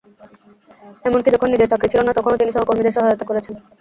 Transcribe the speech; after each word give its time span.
এমনকি 1.05 1.29
যখন 1.31 1.47
নিজের 1.49 1.71
চাকরি 1.71 1.87
ছিল 1.91 2.01
না, 2.03 2.17
তখনো 2.17 2.35
তিনি 2.37 2.51
সহকর্মীদের 2.51 2.95
সহায়তা 2.95 3.25
করেছেন। 3.29 3.55